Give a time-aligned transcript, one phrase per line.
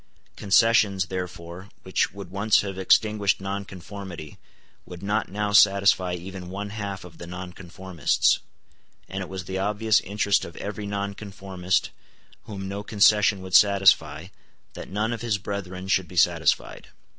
[0.35, 4.39] Concessions, therefore, which would once have extinguished nonconformity
[4.83, 8.39] would not now satisfy even one half of the nonconformists;
[9.07, 11.91] and it was the obvious interest of every nonconformist
[12.45, 14.29] whom no concession would satisfy
[14.73, 16.87] that none of his brethren should be satisfied.